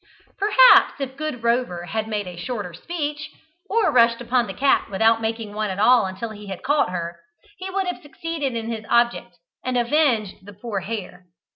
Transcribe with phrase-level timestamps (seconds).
[0.39, 3.29] Perhaps if good Rover had made a shorter speech,
[3.69, 7.19] or rushed upon the cat without making one at all until he had caught her,
[7.59, 11.27] he would have succeeded in his object, and avenged the poor hare.